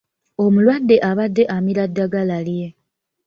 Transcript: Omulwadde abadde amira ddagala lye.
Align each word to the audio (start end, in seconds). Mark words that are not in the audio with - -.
Omulwadde 0.43 0.95
abadde 1.09 1.43
amira 1.55 1.83
ddagala 1.89 2.37
lye. 2.47 2.67